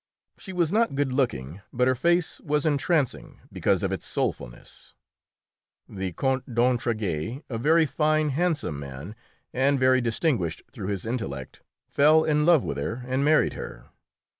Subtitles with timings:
[0.39, 4.95] She was not good looking, but her face was entrancing because of its soulfulness.
[5.87, 9.13] The Count d'Entraigues, a very fine, handsome man,
[9.53, 13.89] and very distinguished through his intellect, fell in love with her and married her.